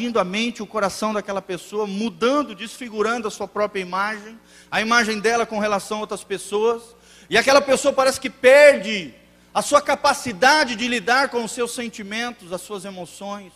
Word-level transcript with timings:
invadindo 0.00 0.18
a 0.18 0.24
mente, 0.24 0.62
o 0.62 0.66
coração 0.66 1.12
daquela 1.12 1.42
pessoa, 1.42 1.86
mudando, 1.86 2.54
desfigurando 2.54 3.28
a 3.28 3.30
sua 3.30 3.46
própria 3.46 3.80
imagem, 3.80 4.38
a 4.70 4.80
imagem 4.80 5.20
dela 5.20 5.44
com 5.44 5.58
relação 5.58 5.98
a 5.98 6.00
outras 6.00 6.24
pessoas, 6.24 6.82
e 7.28 7.36
aquela 7.36 7.60
pessoa 7.60 7.92
parece 7.92 8.18
que 8.18 8.30
perde 8.30 9.14
a 9.52 9.60
sua 9.60 9.82
capacidade 9.82 10.74
de 10.74 10.88
lidar 10.88 11.28
com 11.28 11.44
os 11.44 11.52
seus 11.52 11.74
sentimentos, 11.74 12.52
as 12.52 12.62
suas 12.62 12.84
emoções, 12.84 13.52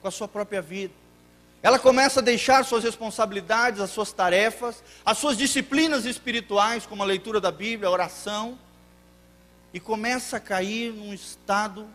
com 0.00 0.08
a 0.08 0.10
sua 0.10 0.26
própria 0.26 0.62
vida. 0.62 0.94
Ela 1.62 1.78
começa 1.78 2.20
a 2.20 2.22
deixar 2.22 2.64
suas 2.64 2.82
responsabilidades, 2.82 3.80
as 3.80 3.90
suas 3.90 4.12
tarefas, 4.12 4.82
as 5.04 5.18
suas 5.18 5.36
disciplinas 5.36 6.04
espirituais, 6.04 6.86
como 6.86 7.02
a 7.02 7.06
leitura 7.06 7.40
da 7.40 7.52
Bíblia, 7.52 7.88
a 7.88 7.92
oração, 7.92 8.58
e 9.74 9.78
começa 9.78 10.38
a 10.38 10.40
cair 10.40 10.92
num 10.92 11.12
estado 11.12 11.86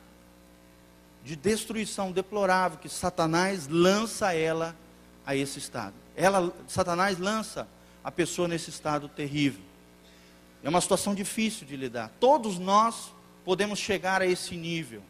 de 1.27 1.35
destruição 1.35 2.09
deplorável 2.13 2.77
que 2.77 2.87
Satanás 2.87 3.67
lança 3.67 4.33
ela 4.33 4.73
a 5.25 5.35
esse 5.35 5.59
estado. 5.59 5.93
Ela, 6.15 6.53
Satanás 6.69 7.19
lança 7.19 7.67
a 8.01 8.09
pessoa 8.09 8.47
nesse 8.47 8.69
estado 8.69 9.09
terrível. 9.09 9.61
É 10.63 10.69
uma 10.69 10.79
situação 10.79 11.13
difícil 11.13 11.67
de 11.67 11.75
lidar. 11.75 12.09
Todos 12.17 12.57
nós 12.57 13.13
podemos 13.43 13.77
chegar 13.77 14.21
a 14.21 14.25
esse 14.25 14.55
nível. 14.55 15.03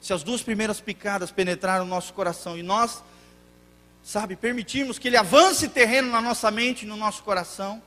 Se 0.00 0.12
as 0.12 0.24
duas 0.24 0.42
primeiras 0.42 0.80
picadas 0.80 1.30
penetraram 1.30 1.84
no 1.84 1.90
nosso 1.90 2.12
coração 2.12 2.58
e 2.58 2.62
nós 2.62 3.04
sabe, 4.02 4.34
permitirmos 4.34 4.98
que 4.98 5.06
ele 5.06 5.16
avance 5.16 5.68
terreno 5.68 6.10
na 6.10 6.20
nossa 6.20 6.50
mente, 6.50 6.84
no 6.84 6.96
nosso 6.96 7.22
coração, 7.22 7.80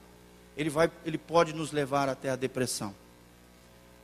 ele 0.55 0.69
vai, 0.69 0.89
ele 1.05 1.17
pode 1.17 1.53
nos 1.53 1.73
levar 1.73 2.07
até 2.07 2.29
a 2.29 2.37
depressão. 2.37 2.95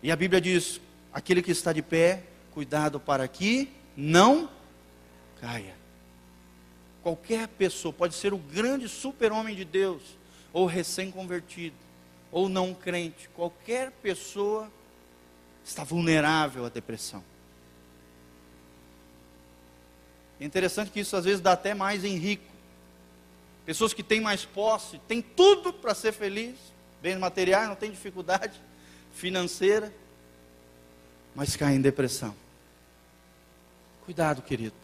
E 0.02 0.11
a 0.11 0.17
Bíblia 0.17 0.41
diz: 0.41 0.81
aquele 1.14 1.41
que 1.41 1.52
está 1.52 1.72
de 1.72 1.81
pé, 1.81 2.23
cuidado 2.53 2.99
para 2.99 3.27
que 3.27 3.70
não 3.98 4.49
caia. 5.41 5.75
Qualquer 7.02 7.48
pessoa 7.48 7.91
pode 7.91 8.16
ser 8.16 8.34
o 8.34 8.38
grande 8.38 8.88
super-homem 8.88 9.55
de 9.55 9.66
Deus, 9.66 10.02
ou 10.53 10.66
recém-convertido, 10.66 11.75
ou 12.31 12.47
não 12.47 12.73
crente, 12.73 13.28
qualquer 13.30 13.91
pessoa 13.91 14.72
está 15.66 15.83
vulnerável 15.83 16.66
à 16.66 16.69
depressão. 16.69 17.23
É 20.39 20.45
interessante 20.45 20.91
que 20.91 21.00
isso 21.00 21.16
às 21.16 21.25
vezes 21.25 21.41
dá 21.41 21.53
até 21.53 21.73
mais 21.73 22.03
em 22.03 22.17
rico. 22.17 22.44
Pessoas 23.66 23.94
que 23.94 24.03
têm 24.03 24.19
mais 24.19 24.45
posse, 24.45 25.00
têm 25.08 25.22
tudo 25.22 25.73
para 25.73 25.95
ser 25.95 26.11
feliz, 26.11 26.56
bens 27.02 27.17
materiais, 27.17 27.67
não 27.67 27.75
tem 27.75 27.91
dificuldade 27.91 28.61
financeira, 29.13 29.94
mas 31.35 31.56
caem 31.56 31.78
em 31.78 31.81
depressão. 31.81 32.42
Cuidado, 34.06 34.42
querido. 34.42 34.76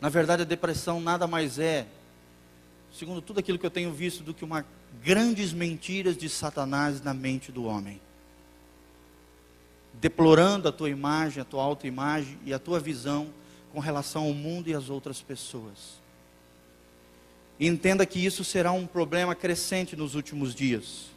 Na 0.00 0.08
verdade, 0.08 0.40
a 0.40 0.46
depressão 0.46 1.02
nada 1.02 1.26
mais 1.26 1.58
é, 1.58 1.86
segundo 2.90 3.20
tudo 3.20 3.40
aquilo 3.40 3.58
que 3.58 3.66
eu 3.66 3.70
tenho 3.70 3.92
visto, 3.92 4.22
do 4.22 4.32
que 4.32 4.42
uma 4.42 4.64
grandes 5.02 5.52
mentiras 5.52 6.16
de 6.16 6.30
Satanás 6.30 7.02
na 7.02 7.12
mente 7.12 7.52
do 7.52 7.64
homem. 7.64 8.00
Deplorando 9.94 10.66
a 10.66 10.72
tua 10.72 10.88
imagem, 10.88 11.42
a 11.42 11.44
tua 11.44 11.62
autoimagem 11.62 12.38
e 12.44 12.54
a 12.54 12.58
tua 12.58 12.80
visão 12.80 13.28
com 13.70 13.80
relação 13.80 14.24
ao 14.24 14.32
mundo 14.32 14.68
e 14.68 14.74
às 14.74 14.88
outras 14.88 15.20
pessoas. 15.20 16.00
Entenda 17.60 18.06
que 18.06 18.24
isso 18.24 18.42
será 18.44 18.72
um 18.72 18.86
problema 18.86 19.34
crescente 19.34 19.94
nos 19.94 20.14
últimos 20.14 20.54
dias. 20.54 21.10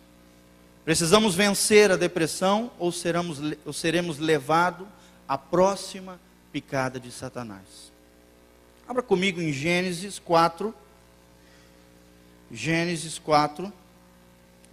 Precisamos 0.84 1.34
vencer 1.34 1.92
a 1.92 1.96
depressão 1.96 2.72
ou, 2.78 2.92
seremos, 2.92 3.40
ou 3.66 3.72
seremos 3.72 4.20
levados 4.20 4.86
à 5.28 5.38
próxima 5.38 6.20
picada 6.56 7.02
de 7.02 7.12
Satanás. 7.12 7.92
Abra 8.88 9.04
comigo 9.04 9.42
em 9.42 9.52
Gênesis 9.52 10.20
4. 10.20 10.74
Gênesis 12.50 13.20
4. 13.20 13.74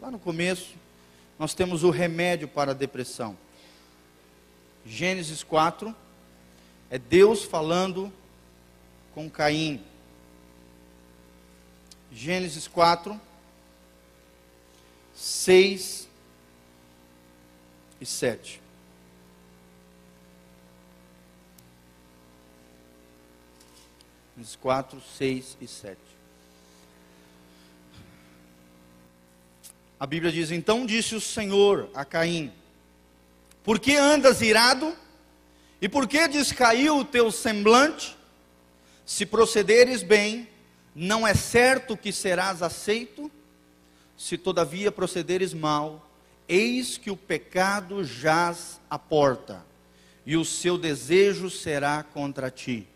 Lá 0.00 0.08
no 0.08 0.16
começo, 0.16 0.76
nós 1.36 1.54
temos 1.54 1.82
o 1.82 1.90
remédio 1.90 2.46
para 2.46 2.70
a 2.70 2.74
depressão. 2.74 3.36
Gênesis 4.86 5.42
4. 5.42 5.92
É 6.88 7.00
Deus 7.00 7.42
falando 7.42 8.12
com 9.12 9.28
Caim. 9.28 9.82
Gênesis 12.12 12.68
4, 12.68 13.20
6 15.16 16.08
e 18.00 18.06
7. 18.06 18.61
Gênesis 24.42 24.56
4, 24.56 25.00
6 25.18 25.56
e 25.60 25.68
7. 25.68 25.96
A 30.00 30.06
Bíblia 30.06 30.32
diz: 30.32 30.50
Então 30.50 30.84
disse 30.84 31.14
o 31.14 31.20
Senhor 31.20 31.88
a 31.94 32.04
Caim: 32.04 32.52
Por 33.62 33.78
que 33.78 33.94
andas 33.94 34.42
irado? 34.42 34.96
E 35.80 35.88
por 35.88 36.08
que 36.08 36.26
descaiu 36.26 36.98
o 36.98 37.04
teu 37.04 37.30
semblante? 37.30 38.16
Se 39.06 39.24
procederes 39.24 40.02
bem, 40.02 40.48
não 40.94 41.26
é 41.26 41.34
certo 41.34 41.96
que 41.96 42.12
serás 42.12 42.62
aceito? 42.62 43.30
Se 44.16 44.36
todavia 44.36 44.90
procederes 44.90 45.54
mal, 45.54 46.10
eis 46.48 46.98
que 46.98 47.10
o 47.10 47.16
pecado 47.16 48.04
jaz 48.04 48.80
à 48.90 48.98
porta, 48.98 49.64
e 50.26 50.36
o 50.36 50.44
seu 50.44 50.76
desejo 50.76 51.48
será 51.48 52.02
contra 52.02 52.50
ti, 52.50 52.88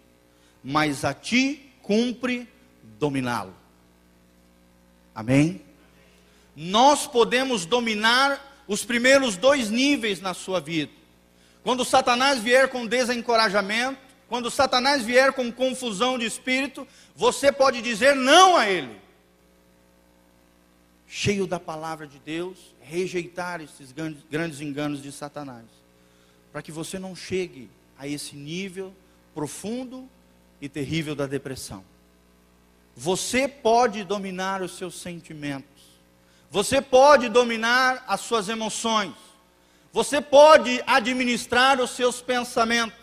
mas 0.67 1.05
a 1.05 1.15
ti 1.15 1.71
cumpre 1.81 2.49
dominá-lo. 2.99 3.55
Amém? 5.15 5.63
Nós 6.57 7.07
podemos 7.07 7.65
dominar 7.65 8.65
os 8.67 8.85
primeiros 8.85 9.37
dois 9.37 9.71
níveis 9.71 10.21
na 10.21 10.35
sua 10.35 10.61
vida 10.61 10.91
quando 11.67 11.85
Satanás 11.85 12.41
vier 12.41 12.69
com 12.69 12.87
desencorajamento, 12.87 13.99
quando 14.29 14.53
Satanás 14.53 15.03
vier 15.03 15.33
com 15.33 15.51
confusão 15.51 16.17
de 16.17 16.25
espírito, 16.25 16.87
você 17.17 17.51
pode 17.51 17.83
dizer 17.83 18.15
não 18.15 18.57
a 18.57 18.71
ele. 18.71 19.01
Cheio 21.09 21.45
da 21.45 21.59
palavra 21.59 22.07
de 22.07 22.21
Deus, 22.21 22.73
rejeitar 22.81 23.61
esses 23.61 23.91
grandes, 24.31 24.61
enganos 24.61 25.03
de 25.03 25.11
Satanás, 25.11 25.65
para 26.53 26.63
que 26.63 26.71
você 26.71 27.01
não 27.01 27.17
chegue 27.17 27.69
a 27.99 28.07
esse 28.07 28.37
nível 28.37 28.95
profundo 29.35 30.09
e 30.61 30.69
terrível 30.69 31.15
da 31.15 31.27
depressão. 31.27 31.85
Você 32.95 33.47
pode 33.47 34.05
dominar 34.05 34.63
os 34.63 34.77
seus 34.77 34.95
sentimentos, 34.99 35.85
você 36.51 36.81
pode 36.81 37.29
dominar 37.29 38.05
as 38.09 38.21
suas 38.21 38.49
emoções, 38.49 39.15
você 39.93 40.21
pode 40.21 40.83
administrar 40.87 41.81
os 41.81 41.91
seus 41.91 42.21
pensamentos. 42.21 42.99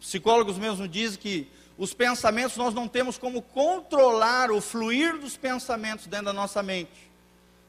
Os 0.00 0.06
psicólogos 0.06 0.58
mesmo 0.58 0.88
dizem 0.88 1.18
que 1.18 1.48
os 1.78 1.92
pensamentos 1.92 2.56
nós 2.56 2.72
não 2.72 2.88
temos 2.88 3.18
como 3.18 3.42
controlar 3.42 4.50
o 4.50 4.60
fluir 4.60 5.18
dos 5.18 5.36
pensamentos 5.36 6.06
dentro 6.06 6.26
da 6.26 6.32
nossa 6.32 6.62
mente, 6.62 7.10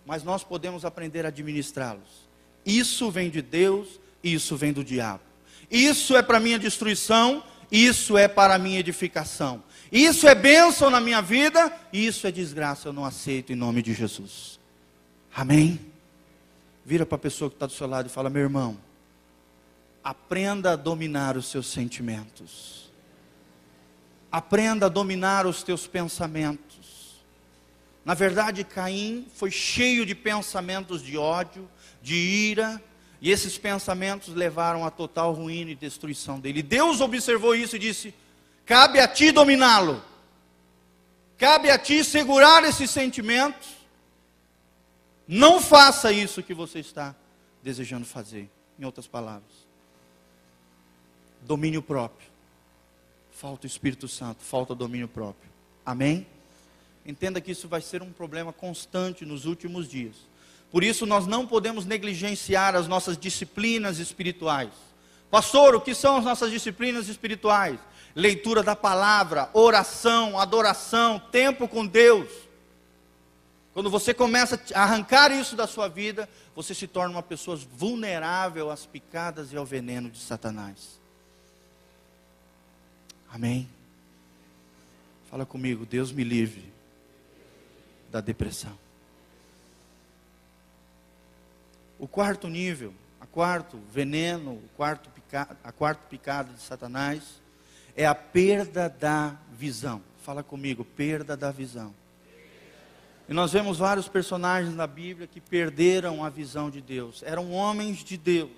mas 0.05 0.23
nós 0.23 0.43
podemos 0.43 0.85
aprender 0.85 1.25
a 1.25 1.29
administrá-los. 1.29 2.27
Isso 2.65 3.11
vem 3.11 3.29
de 3.29 3.41
Deus, 3.41 3.99
isso 4.23 4.55
vem 4.55 4.73
do 4.73 4.83
diabo. 4.83 5.23
Isso 5.69 6.15
é 6.15 6.21
para 6.21 6.39
minha 6.39 6.57
destruição, 6.57 7.43
isso 7.71 8.17
é 8.17 8.27
para 8.27 8.55
a 8.55 8.59
minha 8.59 8.79
edificação. 8.79 9.63
Isso 9.91 10.27
é 10.27 10.35
bênção 10.35 10.89
na 10.89 10.99
minha 10.99 11.21
vida, 11.21 11.71
isso 11.91 12.27
é 12.27 12.31
desgraça, 12.31 12.89
eu 12.89 12.93
não 12.93 13.05
aceito 13.05 13.53
em 13.53 13.55
nome 13.55 13.81
de 13.81 13.93
Jesus. 13.93 14.59
Amém? 15.33 15.79
Vira 16.85 17.05
para 17.05 17.15
a 17.15 17.19
pessoa 17.19 17.49
que 17.49 17.55
está 17.55 17.65
do 17.65 17.73
seu 17.73 17.87
lado 17.87 18.07
e 18.07 18.09
fala: 18.09 18.29
meu 18.29 18.41
irmão, 18.41 18.77
aprenda 20.03 20.71
a 20.71 20.75
dominar 20.75 21.35
os 21.37 21.47
seus 21.47 21.67
sentimentos. 21.67 22.89
Aprenda 24.31 24.85
a 24.85 24.89
dominar 24.89 25.45
os 25.45 25.63
teus 25.63 25.87
pensamentos. 25.87 27.23
Na 28.03 28.13
verdade, 28.13 28.63
Caim 28.63 29.27
foi 29.33 29.51
cheio 29.51 30.05
de 30.05 30.15
pensamentos 30.15 31.01
de 31.01 31.17
ódio, 31.17 31.69
de 32.01 32.15
ira, 32.15 32.81
e 33.19 33.31
esses 33.31 33.57
pensamentos 33.57 34.33
levaram 34.33 34.85
a 34.85 34.91
total 34.91 35.33
ruína 35.33 35.71
e 35.71 35.75
destruição 35.75 36.39
dele. 36.39 36.61
Deus 36.61 37.01
observou 37.01 37.55
isso 37.55 37.75
e 37.75 37.79
disse: 37.79 38.13
cabe 38.65 38.99
a 38.99 39.07
ti 39.07 39.31
dominá-lo, 39.31 40.03
cabe 41.37 41.69
a 41.69 41.77
ti 41.77 42.03
segurar 42.03 42.63
esses 42.63 42.89
sentimentos 42.89 43.77
não 45.27 45.59
faça 45.59 46.11
isso 46.11 46.41
que 46.41 46.53
você 46.53 46.79
está 46.79 47.13
desejando 47.61 48.05
fazer. 48.05 48.49
Em 48.79 48.85
outras 48.85 49.07
palavras, 49.07 49.51
domínio 51.41 51.81
próprio. 51.81 52.29
Falta 53.31 53.65
o 53.65 53.67
Espírito 53.67 54.07
Santo, 54.07 54.43
falta 54.43 54.73
domínio 54.73 55.07
próprio. 55.07 55.49
Amém? 55.85 56.25
Entenda 57.05 57.41
que 57.41 57.51
isso 57.51 57.67
vai 57.67 57.81
ser 57.81 58.01
um 58.01 58.11
problema 58.11 58.53
constante 58.53 59.25
nos 59.25 59.45
últimos 59.45 59.87
dias. 59.87 60.15
Por 60.71 60.83
isso, 60.83 61.05
nós 61.05 61.25
não 61.25 61.47
podemos 61.47 61.85
negligenciar 61.85 62.75
as 62.75 62.87
nossas 62.87 63.17
disciplinas 63.17 63.99
espirituais. 63.99 64.71
Pastor, 65.31 65.75
o 65.75 65.81
que 65.81 65.93
são 65.93 66.17
as 66.17 66.23
nossas 66.23 66.51
disciplinas 66.51 67.07
espirituais? 67.07 67.79
leitura 68.17 68.63
da 68.63 68.75
palavra, 68.75 69.47
oração, 69.53 70.39
adoração, 70.39 71.19
tempo 71.31 71.67
com 71.67 71.85
Deus. 71.85 72.27
Quando 73.75 73.91
você 73.91 74.11
começa 74.11 74.59
a 74.73 74.81
arrancar 74.81 75.31
isso 75.31 75.55
da 75.55 75.67
sua 75.67 75.87
vida, 75.87 76.27
você 76.55 76.73
se 76.73 76.87
torna 76.87 77.13
uma 77.13 77.21
pessoa 77.21 77.55
vulnerável 77.55 78.71
às 78.71 78.87
picadas 78.87 79.53
e 79.53 79.55
ao 79.55 79.63
veneno 79.63 80.09
de 80.09 80.17
Satanás. 80.17 80.99
Amém? 83.31 83.69
Fala 85.29 85.45
comigo, 85.45 85.85
Deus 85.85 86.11
me 86.11 86.23
livre 86.23 86.73
da 88.09 88.19
depressão. 88.19 88.75
O 91.99 92.07
quarto 92.07 92.47
nível, 92.47 92.93
a 93.19 93.25
quarto 93.25 93.79
veneno, 93.91 94.53
o 94.53 94.69
quarto 94.75 95.09
a 95.63 95.71
quarta 95.71 96.03
picada 96.09 96.53
de 96.53 96.61
Satanás 96.61 97.41
é 97.95 98.05
a 98.05 98.15
perda 98.15 98.87
da 98.87 99.35
visão. 99.51 100.01
Fala 100.21 100.43
comigo, 100.43 100.85
perda 100.85 101.35
da 101.35 101.51
visão. 101.51 101.93
E 103.27 103.33
nós 103.33 103.51
vemos 103.51 103.77
vários 103.77 104.07
personagens 104.07 104.73
na 104.73 104.87
Bíblia 104.87 105.27
que 105.27 105.41
perderam 105.41 106.23
a 106.23 106.29
visão 106.29 106.69
de 106.69 106.79
Deus. 106.79 107.23
Eram 107.23 107.51
homens 107.51 108.03
de 108.03 108.15
Deus. 108.15 108.51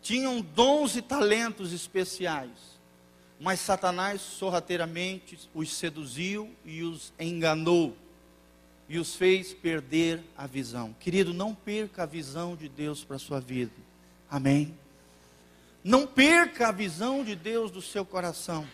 Tinham 0.00 0.40
dons 0.40 0.96
e 0.96 1.02
talentos 1.02 1.72
especiais. 1.72 2.80
Mas 3.38 3.60
Satanás 3.60 4.20
sorrateiramente 4.20 5.38
os 5.52 5.74
seduziu 5.76 6.50
e 6.64 6.82
os 6.82 7.12
enganou. 7.18 7.96
E 8.90 8.98
os 8.98 9.14
fez 9.14 9.54
perder 9.54 10.20
a 10.36 10.46
visão. 10.46 10.94
Querido, 11.00 11.32
não 11.32 11.54
perca 11.54 12.02
a 12.02 12.06
visão 12.06 12.54
de 12.54 12.68
Deus 12.68 13.02
para 13.02 13.16
a 13.16 13.20
sua 13.20 13.40
vida. 13.40 13.72
Amém? 14.30 14.76
Não 15.82 16.06
perca 16.06 16.68
a 16.68 16.72
visão 16.72 17.24
de 17.24 17.34
Deus 17.34 17.70
do 17.70 17.80
seu 17.80 18.04
coração. 18.04 18.68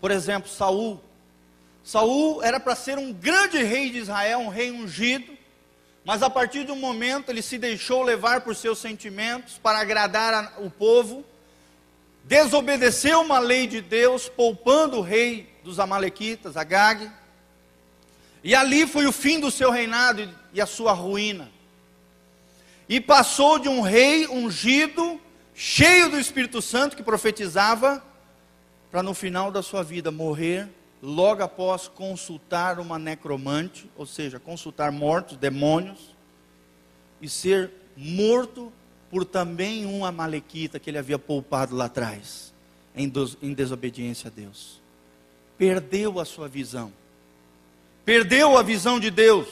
Por 0.00 0.12
exemplo, 0.12 0.48
Saul 0.48 1.00
Saul 1.88 2.42
era 2.42 2.60
para 2.60 2.74
ser 2.74 2.98
um 2.98 3.14
grande 3.14 3.62
rei 3.62 3.88
de 3.88 3.96
Israel, 3.96 4.40
um 4.40 4.50
rei 4.50 4.70
ungido, 4.70 5.32
mas 6.04 6.22
a 6.22 6.28
partir 6.28 6.66
de 6.66 6.70
um 6.70 6.76
momento 6.76 7.30
ele 7.30 7.40
se 7.40 7.56
deixou 7.56 8.02
levar 8.02 8.42
por 8.42 8.54
seus 8.54 8.78
sentimentos 8.78 9.56
para 9.56 9.78
agradar 9.78 10.34
a, 10.34 10.60
o 10.60 10.70
povo, 10.70 11.24
desobedeceu 12.24 13.22
uma 13.22 13.38
lei 13.38 13.66
de 13.66 13.80
Deus, 13.80 14.28
poupando 14.28 14.98
o 14.98 15.00
rei 15.00 15.50
dos 15.64 15.80
amalequitas, 15.80 16.58
Agag, 16.58 17.10
e 18.48 18.54
ali 18.54 18.86
foi 18.86 19.06
o 19.06 19.12
fim 19.12 19.38
do 19.38 19.50
seu 19.50 19.70
reinado 19.70 20.26
e 20.54 20.58
a 20.58 20.64
sua 20.64 20.94
ruína. 20.94 21.50
E 22.88 22.98
passou 22.98 23.58
de 23.58 23.68
um 23.68 23.82
rei 23.82 24.26
ungido, 24.26 25.20
cheio 25.54 26.08
do 26.08 26.18
Espírito 26.18 26.62
Santo 26.62 26.96
que 26.96 27.02
profetizava, 27.02 28.02
para 28.90 29.02
no 29.02 29.12
final 29.12 29.50
da 29.50 29.60
sua 29.60 29.82
vida 29.82 30.10
morrer 30.10 30.66
logo 31.02 31.42
após 31.42 31.88
consultar 31.88 32.80
uma 32.80 32.98
necromante, 32.98 33.86
ou 33.94 34.06
seja, 34.06 34.40
consultar 34.40 34.90
mortos, 34.90 35.36
demônios, 35.36 36.16
e 37.20 37.28
ser 37.28 37.70
morto 37.94 38.72
por 39.10 39.26
também 39.26 39.84
um 39.84 40.06
amalequita 40.06 40.80
que 40.80 40.88
ele 40.88 40.96
havia 40.96 41.18
poupado 41.18 41.76
lá 41.76 41.84
atrás, 41.84 42.54
em, 42.96 43.12
em 43.42 43.52
desobediência 43.52 44.28
a 44.28 44.30
Deus. 44.30 44.80
Perdeu 45.58 46.18
a 46.18 46.24
sua 46.24 46.48
visão, 46.48 46.90
perdeu 48.08 48.56
a 48.56 48.62
visão 48.62 48.98
de 48.98 49.10
Deus. 49.10 49.46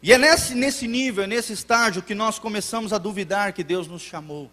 E 0.00 0.12
é 0.12 0.16
nesse, 0.16 0.54
nesse 0.54 0.86
nível, 0.86 1.24
é 1.24 1.26
nesse 1.26 1.52
estágio 1.52 2.00
que 2.00 2.14
nós 2.14 2.38
começamos 2.38 2.92
a 2.92 2.98
duvidar 2.98 3.52
que 3.52 3.64
Deus 3.64 3.88
nos 3.88 4.02
chamou. 4.02 4.48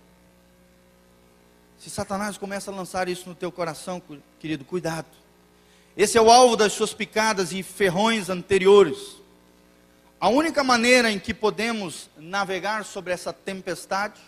Se 1.78 1.92
Satanás 1.92 2.36
começa 2.36 2.72
a 2.72 2.74
lançar 2.74 3.08
isso 3.08 3.30
no 3.30 3.36
teu 3.36 3.52
coração, 3.52 4.02
querido, 4.40 4.66
cuidado. 4.66 5.06
Esse 5.96 6.18
é 6.18 6.22
o 6.22 6.32
alvo 6.32 6.56
das 6.56 6.74
suas 6.74 6.92
picadas 6.92 7.52
e 7.52 7.62
ferrões 7.62 8.32
anteriores. 8.32 9.18
A 10.20 10.28
única 10.28 10.64
maneira 10.64 11.12
em 11.12 11.20
que 11.20 11.36
podemos 11.36 12.10
navegar 12.18 12.84
sobre 12.84 13.14
essa 13.14 13.32
tempestade, 13.32 14.20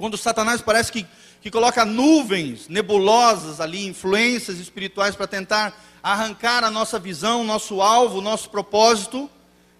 quando 0.00 0.16
Satanás 0.16 0.62
parece 0.62 0.90
que, 0.90 1.06
que 1.42 1.50
coloca 1.50 1.84
nuvens 1.84 2.68
nebulosas 2.68 3.60
ali, 3.60 3.86
influências 3.86 4.58
espirituais 4.58 5.14
para 5.14 5.26
tentar 5.26 5.78
arrancar 6.02 6.64
a 6.64 6.70
nossa 6.70 6.98
visão, 6.98 7.44
nosso 7.44 7.82
alvo, 7.82 8.22
nosso 8.22 8.48
propósito, 8.48 9.28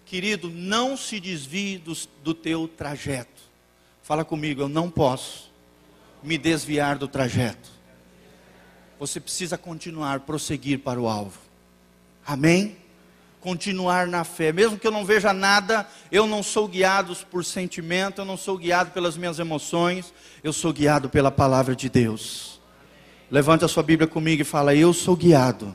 querido, 0.04 0.50
não 0.50 0.94
se 0.94 1.18
desvie 1.18 1.78
do, 1.78 1.96
do 2.22 2.34
teu 2.34 2.68
trajeto. 2.68 3.40
Fala 4.02 4.22
comigo, 4.22 4.60
eu 4.60 4.68
não 4.68 4.90
posso 4.90 5.50
me 6.22 6.36
desviar 6.36 6.98
do 6.98 7.08
trajeto. 7.08 7.70
Você 8.98 9.18
precisa 9.18 9.56
continuar, 9.56 10.20
prosseguir 10.20 10.80
para 10.80 11.00
o 11.00 11.08
alvo. 11.08 11.40
Amém? 12.26 12.76
Continuar 13.40 14.06
na 14.06 14.22
fé, 14.22 14.52
mesmo 14.52 14.78
que 14.78 14.86
eu 14.86 14.90
não 14.90 15.02
veja 15.02 15.32
nada, 15.32 15.88
eu 16.12 16.26
não 16.26 16.42
sou 16.42 16.68
guiado 16.68 17.16
por 17.30 17.42
sentimento, 17.42 18.20
eu 18.20 18.24
não 18.26 18.36
sou 18.36 18.58
guiado 18.58 18.90
pelas 18.90 19.16
minhas 19.16 19.38
emoções, 19.38 20.12
eu 20.44 20.52
sou 20.52 20.74
guiado 20.74 21.08
pela 21.08 21.30
palavra 21.30 21.74
de 21.74 21.88
Deus. 21.88 22.60
Levante 23.30 23.64
a 23.64 23.68
sua 23.68 23.82
Bíblia 23.82 24.06
comigo 24.06 24.42
e 24.42 24.44
fala: 24.44 24.74
Eu 24.74 24.92
sou 24.92 25.16
guiado 25.16 25.74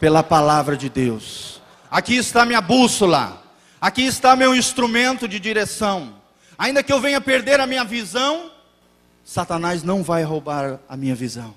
pela 0.00 0.22
palavra 0.22 0.76
de 0.76 0.88
Deus. 0.88 1.60
Aqui 1.90 2.16
está 2.16 2.46
minha 2.46 2.60
bússola, 2.60 3.42
aqui 3.78 4.06
está 4.06 4.34
meu 4.34 4.54
instrumento 4.54 5.28
de 5.28 5.38
direção. 5.38 6.14
Ainda 6.56 6.82
que 6.82 6.92
eu 6.92 7.00
venha 7.00 7.20
perder 7.20 7.60
a 7.60 7.66
minha 7.66 7.84
visão, 7.84 8.50
Satanás 9.24 9.82
não 9.82 10.02
vai 10.02 10.22
roubar 10.22 10.80
a 10.88 10.96
minha 10.96 11.14
visão, 11.14 11.54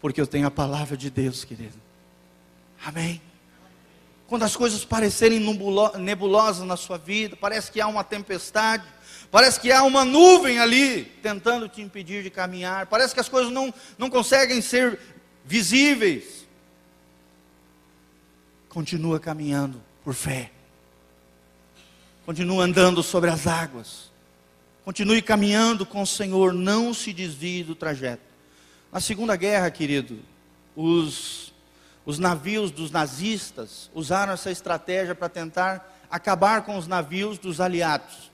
porque 0.00 0.20
eu 0.20 0.26
tenho 0.26 0.46
a 0.46 0.50
palavra 0.50 0.96
de 0.96 1.10
Deus, 1.10 1.42
querido. 1.44 1.78
Amém. 2.84 3.20
Quando 4.30 4.44
as 4.44 4.54
coisas 4.54 4.84
parecerem 4.84 5.40
nebulosas 5.98 6.64
na 6.64 6.76
sua 6.76 6.96
vida, 6.96 7.34
parece 7.34 7.72
que 7.72 7.80
há 7.80 7.88
uma 7.88 8.04
tempestade, 8.04 8.84
parece 9.28 9.58
que 9.58 9.72
há 9.72 9.82
uma 9.82 10.04
nuvem 10.04 10.60
ali 10.60 11.02
tentando 11.20 11.68
te 11.68 11.82
impedir 11.82 12.22
de 12.22 12.30
caminhar, 12.30 12.86
parece 12.86 13.12
que 13.12 13.18
as 13.18 13.28
coisas 13.28 13.52
não, 13.52 13.74
não 13.98 14.08
conseguem 14.08 14.62
ser 14.62 15.00
visíveis. 15.44 16.46
Continua 18.68 19.18
caminhando 19.18 19.82
por 20.04 20.14
fé, 20.14 20.52
continua 22.24 22.62
andando 22.62 23.02
sobre 23.02 23.30
as 23.30 23.48
águas. 23.48 24.12
Continue 24.84 25.22
caminhando 25.22 25.84
com 25.84 26.02
o 26.02 26.06
Senhor, 26.06 26.52
não 26.52 26.94
se 26.94 27.12
desvie 27.12 27.64
do 27.64 27.74
trajeto. 27.74 28.22
Na 28.92 29.00
Segunda 29.00 29.34
Guerra, 29.34 29.72
querido, 29.72 30.20
os, 30.76 31.29
os 32.04 32.18
navios 32.18 32.70
dos 32.70 32.90
nazistas 32.90 33.90
usaram 33.94 34.32
essa 34.32 34.50
estratégia 34.50 35.14
para 35.14 35.28
tentar 35.28 35.98
acabar 36.10 36.62
com 36.62 36.76
os 36.76 36.86
navios 36.86 37.38
dos 37.38 37.60
aliados. 37.60 38.30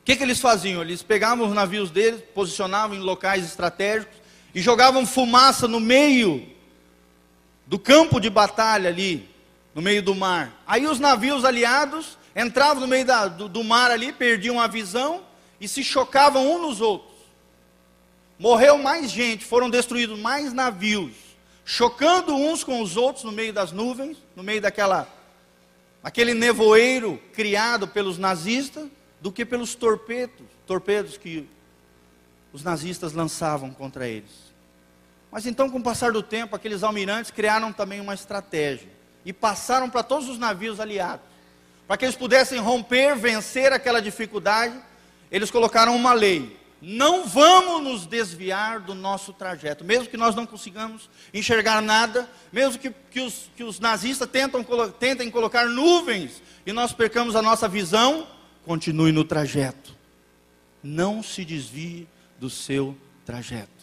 O 0.00 0.04
que, 0.04 0.16
que 0.16 0.22
eles 0.22 0.40
faziam? 0.40 0.80
Eles 0.80 1.02
pegavam 1.02 1.46
os 1.46 1.54
navios 1.54 1.90
deles, 1.90 2.22
posicionavam 2.34 2.96
em 2.96 3.00
locais 3.00 3.44
estratégicos 3.44 4.16
e 4.54 4.60
jogavam 4.60 5.06
fumaça 5.06 5.68
no 5.68 5.80
meio 5.80 6.48
do 7.66 7.78
campo 7.78 8.18
de 8.18 8.30
batalha 8.30 8.88
ali, 8.88 9.28
no 9.74 9.82
meio 9.82 10.02
do 10.02 10.14
mar. 10.14 10.62
Aí 10.66 10.86
os 10.86 10.98
navios 10.98 11.44
aliados 11.44 12.16
entravam 12.34 12.80
no 12.80 12.86
meio 12.86 13.04
da, 13.04 13.28
do, 13.28 13.48
do 13.48 13.62
mar 13.62 13.90
ali, 13.90 14.12
perdiam 14.12 14.58
a 14.58 14.66
visão 14.66 15.22
e 15.60 15.68
se 15.68 15.84
chocavam 15.84 16.50
uns 16.50 16.62
nos 16.62 16.80
outros. 16.80 17.18
Morreu 18.38 18.78
mais 18.78 19.10
gente, 19.10 19.44
foram 19.44 19.68
destruídos 19.68 20.18
mais 20.18 20.52
navios, 20.52 21.12
chocando 21.70 22.34
uns 22.34 22.64
com 22.64 22.80
os 22.80 22.96
outros 22.96 23.24
no 23.24 23.30
meio 23.30 23.52
das 23.52 23.72
nuvens, 23.72 24.16
no 24.34 24.42
meio 24.42 24.58
daquela 24.58 25.06
aquele 26.02 26.32
nevoeiro 26.32 27.20
criado 27.34 27.86
pelos 27.86 28.16
nazistas, 28.16 28.88
do 29.20 29.30
que 29.30 29.44
pelos 29.44 29.74
torpedos, 29.74 30.46
torpedos 30.66 31.18
que 31.18 31.46
os 32.54 32.62
nazistas 32.62 33.12
lançavam 33.12 33.70
contra 33.70 34.08
eles. 34.08 34.30
Mas 35.30 35.44
então, 35.44 35.68
com 35.68 35.76
o 35.76 35.82
passar 35.82 36.10
do 36.10 36.22
tempo, 36.22 36.56
aqueles 36.56 36.82
almirantes 36.82 37.30
criaram 37.30 37.70
também 37.70 38.00
uma 38.00 38.14
estratégia 38.14 38.88
e 39.22 39.30
passaram 39.30 39.90
para 39.90 40.02
todos 40.02 40.26
os 40.26 40.38
navios 40.38 40.80
aliados 40.80 41.26
para 41.86 41.98
que 41.98 42.06
eles 42.06 42.16
pudessem 42.16 42.58
romper, 42.58 43.14
vencer 43.14 43.74
aquela 43.74 44.00
dificuldade, 44.00 44.74
eles 45.30 45.50
colocaram 45.50 45.94
uma 45.94 46.14
lei. 46.14 46.58
Não 46.80 47.26
vamos 47.26 47.82
nos 47.82 48.06
desviar 48.06 48.80
do 48.80 48.94
nosso 48.94 49.32
trajeto, 49.32 49.84
mesmo 49.84 50.08
que 50.08 50.16
nós 50.16 50.34
não 50.36 50.46
consigamos 50.46 51.10
enxergar 51.34 51.82
nada, 51.82 52.30
mesmo 52.52 52.78
que, 52.78 52.90
que, 53.10 53.20
os, 53.20 53.50
que 53.56 53.64
os 53.64 53.80
nazistas 53.80 54.28
tentam, 54.28 54.64
tentem 54.92 55.30
colocar 55.30 55.66
nuvens 55.66 56.40
e 56.64 56.72
nós 56.72 56.92
percamos 56.92 57.34
a 57.34 57.42
nossa 57.42 57.66
visão, 57.66 58.28
continue 58.64 59.10
no 59.10 59.24
trajeto. 59.24 59.96
Não 60.80 61.22
se 61.22 61.44
desvie 61.44 62.06
do 62.38 62.48
seu 62.48 62.96
trajeto. 63.24 63.77